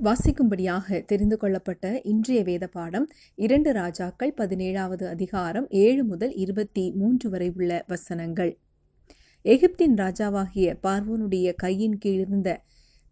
[0.00, 7.48] வாசிக்கும்படியாக தெரிந்து கொள்ளப்பட்ட இன்றைய வேத பாடம் இரண்டு ராஜாக்கள் பதினேழாவது அதிகாரம் ஏழு முதல் இருபத்தி மூன்று வரை
[7.50, 8.52] உள்ள வசனங்கள்.
[9.44, 12.60] எகிப்தின் ராஜாவாகிய பார்வோனுடைய கையின் கீழ் இருந்த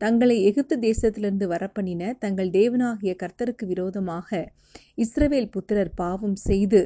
[0.01, 4.53] தங்களை எகிப்து தேசத்திலிருந்து வரப்பண்ணின தங்கள் தேவனாகிய கர்த்தருக்கு விரோதமாக
[4.97, 6.83] இஸ்ரவேல் புத்திரர் பாவம் செய்து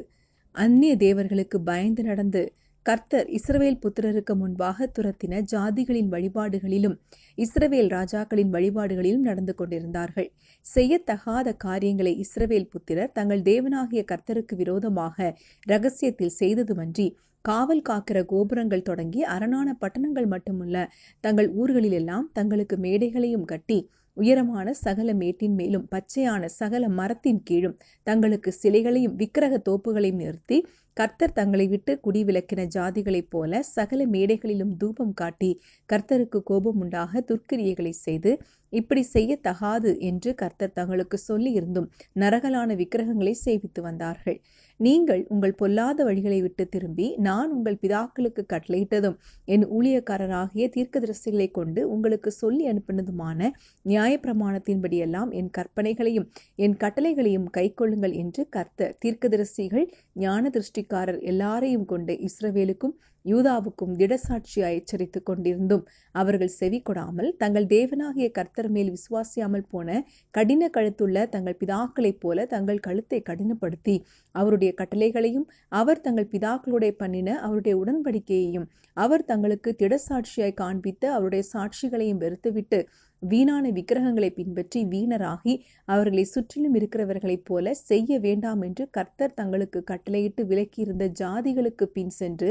[0.54, 2.54] அந்நிய தேவர்களுக்கு பயந்து நடந்து
[2.86, 6.96] கர்த்தர் இஸ்ரவேல் புத்திரருக்கு முன்பாக துரத்தின ஜாதிகளின் வழிபாடுகளிலும்
[7.38, 10.28] இஸ்ரவேல் ராஜாக்களின் வழிபாடுகளிலும் நடந்து கொண்டிருந்தார்கள்.
[10.64, 15.28] செய்யத்தகாத காரியங்களை இஸ்ரவேல் புத்திரர் தங்கள் தேவனாகிய கர்த்தருக்கு விரோதமாக
[15.66, 17.06] ரகசியத்தில் செய்ததுமன்றி
[17.44, 20.86] காவல் காக்கிற கோபுரங்கள் தொடங்கி அரணான பட்டணங்கள் மட்டுமல்ல
[21.24, 23.78] தங்கள் ஊர்களிலெல்லாம் தங்களுக்கு மேடைகளையும் கட்டி
[24.16, 27.76] உயரமான சகல மேட்டின் மேலும் பச்சையான சகல மரத்தின் கீழும்
[28.06, 30.58] தங்களுக்கு சிலைகளையும் விக்கிரக தோப்புகளையும் நிறுத்தி
[30.96, 35.50] கர்த்தர் தங்களை விட்டு குடிவிலக்கின ஜாதிகளைப் போல சகல மேடைகளிலும் தூபம் காட்டி
[35.88, 38.32] கர்த்தருக்கு கோபம் உண்டாக துர்க்கிரியைகளை செய்து
[38.72, 41.88] இப்படி செய்யத்தகாது என்று கர்த்தர் தங்களுக்கு சொல்லி இருந்தும்
[42.20, 44.38] நரகலான விக்கிரகங்களை சேவித்து வந்தார்கள்.
[44.80, 49.16] நீங்கள் உங்கள் பொல்லாத வழிகளை விட்டு திரும்பி நான் உங்கள் பிதாக்களுக்கு கட்டளையிட்டதும்
[49.48, 53.50] என் ஊழியக்காரராகிய தீர்க்கதரிசிகளை கொண்டு உங்களுக்கு சொல்லி அனுப்பினதுமான
[53.84, 59.86] நியாயப்பிரமாணத்தின்படியெல்லாம் என் கற்பனைகளையும் என் கட்டளைகளையும் கைக்கொள்ளுங்கள் என்று கர்த்தர் தீர்க்கதரிசிகள்
[60.18, 62.94] ஞான திருஷ்டி ஆட்சிக்காரர் எல்லாரையும் கொண்டு இஸ்ரவேலுக்கும்
[63.24, 69.98] யூதாவுக்கும் திடசாட்சியாய் எச்சரித்துக் கொண்டிருந்தும் அவர்கள் செவி கொடாமல் தங்கள் தேவனாகிய கர்த்தர் மேல் விசுவாசியாமல் போன
[70.34, 73.94] கடின கழுத்துள்ள தங்கள் பிதாக்களைப் போல தங்கள் கழுத்தை கடினப்படுத்தி
[74.34, 78.66] அவருடைய கட்டளைகளையும் அவர் தங்கள் பிதாக்களுடைய பண்ணின அவருடைய உடன்படிக்கையையும்
[78.96, 82.80] அவர் தங்களுக்கு திடசாட்சியாய் காண்பித்த அவருடைய சாட்சிகளையும் வெறுத்துவிட்டு
[83.22, 85.54] வீணான விக்கிரகங்களை பின்பற்றி வீணராகி
[85.88, 92.50] அவர்களை சுற்றிலும் இருக்கிறவர்களைப் போல செய்ய வேண்டாம் என்று கர்த்தர் தங்களுக்கு கட்டளையிட்டு விலக்கியிருந்த ஜாதிகளுக்கு பின் சென்று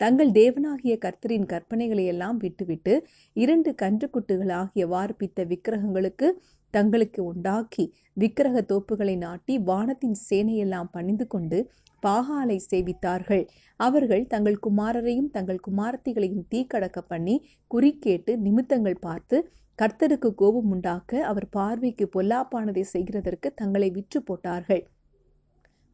[0.00, 2.92] தங்கள் தேவனாகிய கர்த்தரின் கற்பனைகளை எல்லாம் விட்டுவிட்டு
[3.36, 6.28] இரண்டு கன்றுக்குட்டுகளாகிய வார்ப்பித்த விக்கிரகங்களுக்கு
[6.74, 7.84] தங்களுக்கு உண்டாக்கி
[8.16, 11.58] விக்கிரக தோப்புகளை நாட்டி வானத்தின் சேனையெல்லாம் பணிந்து கொண்டு
[12.06, 13.44] பாகாலை சேவித்தார்கள்.
[13.80, 17.36] அவர்கள் தங்கள் குமாரரையும் தங்கள் குமாரத்திகளையும் தீக்கடக்க பண்ணி
[17.70, 19.38] குறி கேட்டு நிமித்தங்கள் பார்த்து
[19.78, 24.82] கர்த்தருக்கு கோபம் உண்டாக்க அவர் பார்வைக்கு பொல்லாப்பானதை செய்கிறதற்கு தங்களை விற்று போட்டார்கள்.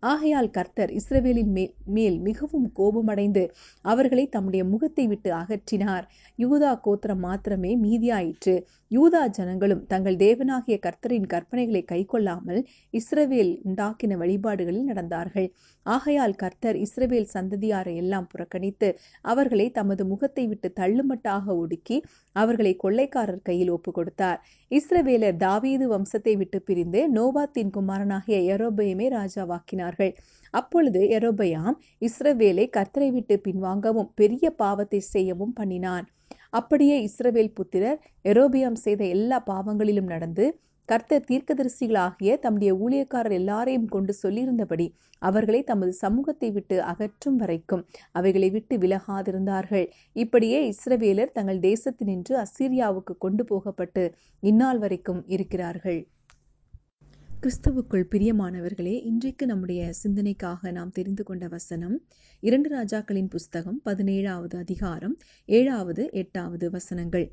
[0.04, 3.44] ஆகையால் கர்த்தர் இஸ்ரவேலின் மேல் மேல் மிகவும் கோபமடைந்து
[3.84, 6.06] அவர்களை தம்முடைய முகத்தை விட்டு அகற்றினார்.
[6.38, 8.54] யூதா கோத்திரம் மாத்திரமே மீதியாயிற்று.
[8.90, 12.60] யூதா ஜனங்களும் தங்கள் தேவனாகிய கர்த்தரின் கற்பனைகளை கைக்கொள்ளாமல்
[12.94, 15.48] இஸ்ரவேல் உண்டாக்கின வழிபாடுகளில் நடந்தார்கள்.
[15.86, 18.88] ஆகையால் கர்த்தர் இஸ்ரவேல் சந்ததியாரை எல்லாம் புறக்கணித்து
[19.24, 21.98] அவர்களை தமது முகத்தை விட்டு தள்ளுமட்டாக ஒடுக்கி
[22.36, 24.38] அவர்களை கொள்ளைக்காரர் கையில் ஒப்பு கொடுத்தார்
[24.70, 29.08] இஸ்ரவேலர் தாவீது வம்சத்தை விட்டு பிரிந்து நோபாத்தின் குமாரனாகிய எரோபயமே
[29.94, 30.12] ராஜாவாக்கினார்கள்
[30.54, 31.76] அப்பொழுது எரோபயாம்
[32.08, 36.06] இஸ்ரவேலை கர்த்தரை விட்டு பின்வாங்கவும் பெரிய பாவத்தை செய்யவும் பண்ணினான்.
[36.50, 40.44] அப்படியே இஸ்ரவேல் புத்திரர் எரோபியாம் செய்த எல்லா பாவங்களிலும் நடந்து
[40.88, 44.86] கர்த்தர் தீர்க்கதரிசிகளாகிய தம்முடைய ஊழியக்காரர் எல்லாரையும் கொண்டு சொல்லியிருந்தபடி
[45.22, 47.82] அவர்களை தமது சமூகத்தை விட்டு அகற்றும் வரைக்கும்
[48.12, 49.86] அவைகளை விட்டு விலகாதிருந்தார்கள்.
[50.16, 54.04] இப்படியே இஸ்ரவேலர் தங்கள் தேசத்தினின்று அசீரியாவுக்கு கொண்டு போகப்பட்டு
[54.42, 56.00] இந்நாள் வரைக்கும் இருக்கிறார்கள்.
[57.44, 62.02] கிறிஸ்துவுக்குள் பிரியமானவர்களே இன்றைக்கு நம்முடைய சிந்தனைக்காக நாம் தெரிந்து கொண்ட வசனம்
[62.40, 67.32] இரண்டு ராஜாக்களின் புஸ்தகம் பதினேழாவது அதிகாரம் ஏழாவது எட்டாவது வசனங்கள்.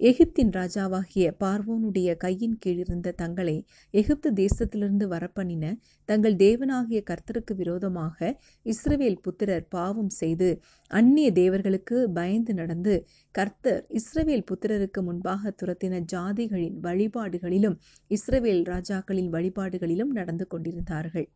[0.00, 3.54] எகிப்தின் ராஜாவாகிய பார்வோனுடைய கையின் கீழிருந்த தங்களை
[3.94, 5.74] எகிப்து தேசத்திலிருந்து வரப்பண்ணின
[6.08, 8.28] தங்கள் தேவனாகிய கர்த்தருக்கு விரோதமாக
[8.66, 10.50] இஸ்ரவேல் புத்திரர் பாவம் செய்து
[10.90, 12.96] அந்நிய தேவர்களுக்கு பயந்து நடந்து
[13.34, 17.78] கர்த்தர் இஸ்ரவேல் புத்திரருக்கு முன்பாக துரத்தின ஜாதிகளின் வழிபாடுகளிலும்
[18.10, 21.28] இஸ்ரவேல் ராஜாக்களின் வழிபாடுகளிலும் நடந்து கொண்டிருந்தார்கள்.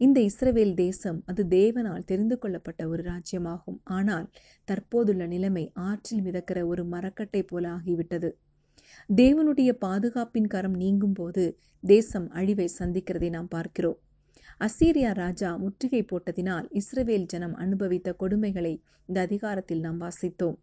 [0.00, 3.78] இந்த இஸ்ரவேல் தேசம் அது தேவனால் தெரிந்து கொள்ளப்பட்ட ஒரு ராஜ்யமாகும்.
[3.84, 4.26] ஆனால்
[4.68, 8.30] தற்போதுள்ள நிலைமை ஆற்றில் மிதக்கிற ஒரு மரக்கட்டை போல ஆகிவிட்டது.
[9.10, 11.44] தேவனுடைய பாதுகாப்பின் கரம் நீங்கும் போது
[11.84, 13.98] தேசம் அழிவை சந்திக்கிறதை நாம் பார்க்கிறோம்.
[14.60, 18.74] அசீரியா ராஜா முற்றுகை போட்டதினால் இஸ்ரவேல் ஜனம் அனுபவித்த கொடுமைகளை
[19.08, 20.58] இந்த அதிகாரத்தில் நாம் வாசித்தோம்.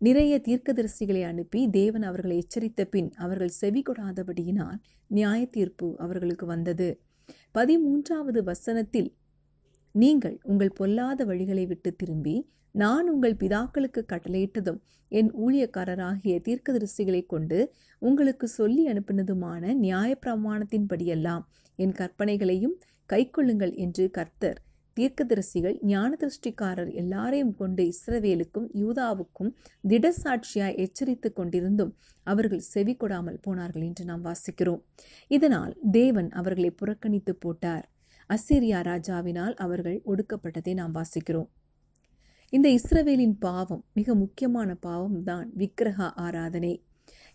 [0.00, 4.78] நிறைய தீர்க்கதரிசிகளை அனுப்பி தேவன் அவர்களை எச்சரித்த பின் அவர்கள் செவி கொடாதபடியினால்
[5.10, 6.88] நியாய தீர்ப்பு அவர்களுக்கு வந்தது.
[7.54, 9.10] பதிமூன்றாவது வசனத்தில்
[9.94, 12.36] நீங்கள் உங்கள் பொல்லாத வழிகளை விட்டு திரும்பி
[12.74, 14.80] நான் உங்கள் பிதாக்களுக்கு கட்டளையிட்டதும்
[15.12, 17.58] என் ஊழியக்காரராகிய தீர்க்கதரிசிகளை கொண்டு
[18.02, 21.44] உங்களுக்கு சொல்லி அனுப்பினதுமான நியாயப்பிரமாணத்தின்படியெல்லாம்
[21.78, 22.76] என் கற்பனைகளையும்
[23.10, 24.58] கைக்கொள்ளுங்கள் என்று கர்த்தர்
[24.96, 29.50] தீர்க்கதரிசிகள் ஞான திருஷ்டிக்காரர் எல்லாரையும் கொண்டு இஸ்ரவேலுக்கும் யூதாவுக்கும்
[29.84, 31.92] திடசாட்சியாய் எச்சரித்து கொண்டிருந்தும்
[32.26, 34.82] அவர்கள் செவி கொடாமல் போனார்கள் என்று நாம் வாசிக்கிறோம்.
[35.30, 37.84] இதனால் தேவன் அவர்களை புறக்கணித்து போட்டார்.
[38.30, 41.50] அசிரியா ராஜாவினால் அவர்கள் ஒடுக்கப்பட்டதை நாம் வாசிக்கிறோம்.
[42.52, 46.74] இந்த இஸ்ரவேலின் பாவம் மிக முக்கியமான பாவம் தான் விக்கிரக ஆராதனை.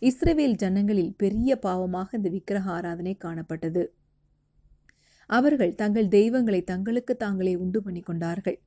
[0.01, 3.83] இஸ்ரவேல் ஜனங்களில் பெரிய பாவமாக இந்த விக்கிரக ஆராதனை காணப்பட்டது.
[5.29, 8.59] அவர்கள் தங்கள் தெய்வங்களை தங்களுக்கு தாங்களே உண்டு பண்ணி கொண்டார்கள்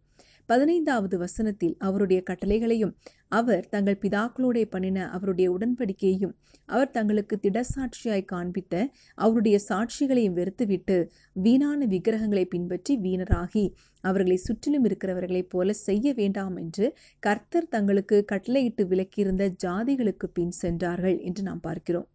[0.48, 2.94] பதினைந்தாவது வசனத்தில் அவருடைய கட்டளைகளையும்
[3.28, 6.34] அவர் தங்கள் பிதாக்களோடே பண்ணின அவருடைய உடன்படிக்கையையும்
[6.68, 8.74] அவர் தங்களுக்கு திடசாட்சியாய் காண்பித்த
[9.14, 10.96] அவருடைய சாட்சிகளையும் வெறுத்துவிட்டு
[11.36, 13.64] வீணான விக்கிரகங்களை பின்பற்றி வீணராகி
[14.04, 16.88] அவர்களை சுற்றிலும் இருக்கிறவர்களைப் போல செய்ய வேண்டாம் என்று
[17.20, 22.08] கர்த்தர் தங்களுக்கு கட்டளையிட்டு விலக்கியிருந்த ஜாதிகளுக்கு பின் சென்றார்கள் என்று நாம் பார்க்கிறோம்.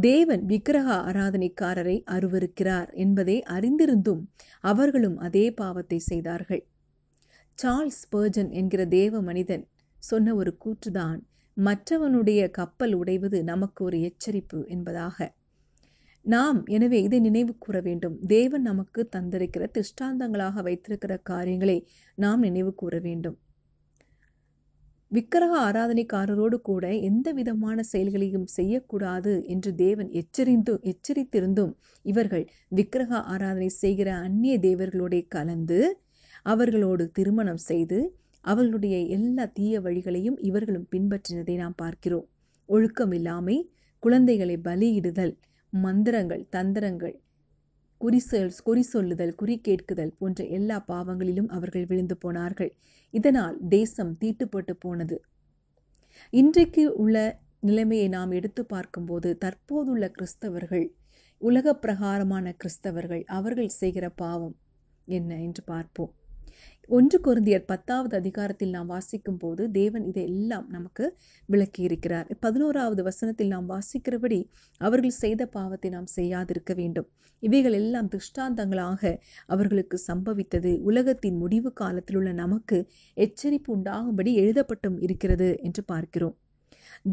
[0.00, 4.22] தேவன் விக்கிரக ஆராதனைக்காரரை அருவருக்கிறார் என்பதை அறிந்திருந்தும்
[4.60, 6.66] அவர்களும் அதே பாவத்தை செய்தார்கள்.
[7.62, 11.20] சார்ல்ஸ் பர்ஜன் என்கிற தேவ மனிதன் சொன்ன ஒரு கூற்றுதான்
[11.56, 15.34] மற்றவனுடைய கப்பல் உடைவது நமக்கு ஒரு எச்சரிப்பு என்பதாக.
[16.22, 18.18] நாம் எனவே இதை நினைவு கூற வேண்டும்.
[18.26, 23.38] தேவன் நமக்கு தந்திருக்கிற திஷ்டாந்தங்களாக வைத்திருக்கிற காரியங்களை நாம் நினைவு கூற வேண்டும்.
[25.10, 31.72] விக்கிரக ஆராதனைக்காரரோடு கூட எந்த விதமான செயல்களையும் செய்யக்கூடாது என்று தேவன் எச்சரிந்து எச்சரித்திருந்தும்
[32.02, 35.80] இவர்கள் விக்கிரக ஆராதனை செய்கிற அந்நிய தேவர்களோட கலந்து
[36.42, 37.98] அவர்களோடு திருமணம் செய்து
[38.40, 42.26] அவர்களுடைய எல்லா தீய வழிகளையும் இவர்களும் பின்பற்றினதை நாம் பார்க்கிறோம்.
[42.66, 43.56] ஒழுக்கம் இல்லாமை
[44.02, 45.34] குழந்தைகளை பலியிடுதல்
[45.72, 47.14] மந்திரங்கள் தந்திரங்கள்
[48.00, 52.72] குறி சொல் குறி சொல்லுதல் குறி கேட்குதல் போன்ற எல்லா பாவங்களிலும் அவர்கள் விழுந்து போனார்கள்.
[53.10, 55.16] இதனால் தேசம் தீட்டுப்பட்டு போனது.
[56.32, 57.16] இன்றைக்கு உள்ள
[57.60, 60.86] நிலைமையை நாம் எடுத்து பார்க்கும்போது தற்போதுள்ள கிறிஸ்தவர்கள்
[61.40, 64.56] உலக பிரகாரமான கிறிஸ்தவர்கள் அவர்கள் செய்கிற பாவம்
[65.08, 66.12] என்ன என்று பார்ப்போம்.
[66.88, 71.04] ஒன்று குருந்தியர் பத்தாவது அதிகாரத்தில் நாம் வாசிக்கும் போது தேவன் இதை எல்லாம் நமக்கு
[71.48, 74.38] விளக்கி இருக்கிறார் பதினோராவது வசனத்தில் நாம் வாசிக்கிறபடி
[74.80, 77.08] அவர்கள் செய்த பாவத்தை நாம் செய்யாதிருக்க வேண்டும்.
[77.42, 79.02] இவைகள் எல்லாம் திருஷ்டாந்தங்களாக
[79.46, 80.72] அவர்களுக்கு சம்பவித்தது.
[80.82, 82.78] உலகத்தின் முடிவு காலத்தில் உள்ள நமக்கு
[83.16, 86.36] எச்சரிப்பு உண்டாகும்படி எழுதப்பட்டும் இருக்கிறது என்று பார்க்கிறோம்.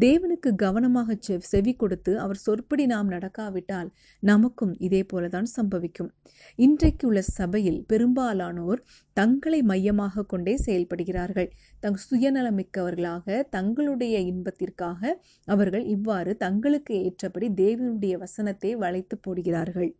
[0.00, 3.90] தேவனுக்கு கவனமாக செவி கொடுத்து அவர் சொற்படி நாம் நடக்காவிட்டால்
[4.22, 6.10] நமக்கும் இதே போலதான் சம்பவிக்கும்.
[6.58, 8.80] இன்றைக்கு உள்ள சபையில் பெரும்பாலானோர்
[9.12, 11.50] தங்களை மையமாக கொண்டே செயல்படுகிறார்கள்.
[11.82, 19.90] தங் சுயநலமிக்கவர்களாக தங்களுடைய இன்பத்திற்காக அவர்கள் இவ்வாறு தங்களுக்கு ஏற்றபடி தேவனுடைய வசனத்தை வளைத்து போடுகிறார்கள்.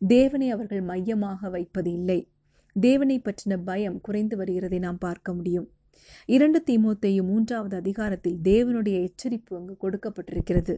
[0.00, 2.20] தேவனை அவர்கள் மையமாக வைப்பது இல்லை.
[2.76, 5.66] தேவனை பற்றின பயம் குறைந்து வருகிறதை நாம் பார்க்க முடியும்.
[6.26, 10.76] இரண்டு தீமோத்தேயும் மூன்றாவது அதிகாரத்தில் தேவனுடைய எச்சரிப்பு அங்கு கொடுக்கப்பட்டிருக்கிறது.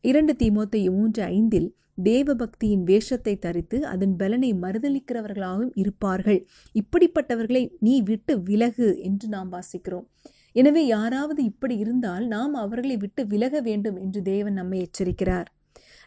[0.00, 1.68] இரண்டு தீமோத்தையும் மூன்று ஐந்தில்
[2.02, 6.40] தேவ பக்தியின் வேஷத்தை தரித்து அதன் பலனை மறுதளிக்கிறவர்களாகவும் இருப்பார்கள்.
[6.74, 10.06] இப்படிப்பட்டவர்களை நீ விட்டு விலகு என்று நாம் வாசிக்கிறோம்.
[10.52, 15.48] எனவே யாராவது இப்படி இருந்தால் நாம் அவர்களை விட்டு விலக வேண்டும் என்று தேவன் நம்மை எச்சரிக்கிறார்.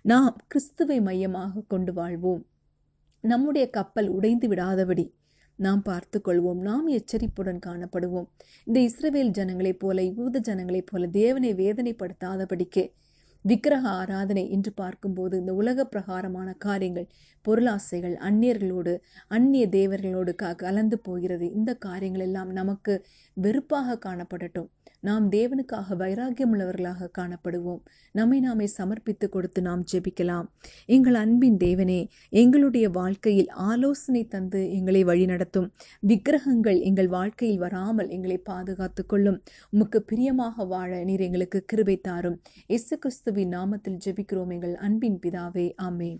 [0.05, 2.45] நாம் கிறிஸ்துவை மையமாக கொண்டு வாழ்வோம்.
[3.23, 5.05] நம்முடைய கப்பல் உடைந்து விடாதபடி
[5.57, 6.59] நாம் பார்த்து கொள்வோம்.
[6.61, 8.27] நாம் எச்சரிப்புடன் காணப்படுவோம்.
[8.65, 12.83] இந்த இஸ்ரவேல் ஜனங்களைப் போல யூத ஜனங்களைப் போல தேவனை வேதனைப்படுத்தாதபடிக்கு
[13.45, 17.07] விக்கிரக ஆராதனை என்று பார்க்கும்போது இந்த உலக பிரகாரமான காரியங்கள்
[17.41, 18.93] பொருளாசைகள் அந்நியர்களோடு
[19.27, 21.45] அந்நிய தேவர்களோடு க கலந்து போகிறது.
[21.51, 24.69] இந்த காரியங்கள் எல்லாம் நமக்கு வெறுப்பாக காணப்படட்டும்.
[24.99, 27.81] நாம் தேவனுக்காக வைராகியம் உள்ளவர்களாக காணப்படுவோம்.
[28.11, 30.47] நம்மை நாமே சமர்ப்பித்து கொடுத்து நாம் ஜெபிக்கலாம்.
[30.85, 35.69] எங்கள் அன்பின் தேவனே எங்களுடைய வாழ்க்கையில் ஆலோசனை தந்து எங்களை வழிநடத்தும்
[36.07, 39.43] விக்கிரகங்கள் எங்கள் வாழ்க்கையில் வராமல் எங்களை பாதுகாத்து கொள்ளும்.
[39.69, 42.41] உமக்கு பிரியமாக வாழ நீர் எங்களுக்கு கிருபை தாரும்.
[42.67, 45.71] இயேசு கிறிஸ்துவின் நாமத்தில் ஜெபிக்கிறோம் எங்கள் அன்பின் பிதாவே.
[45.83, 46.19] ஆமேன்.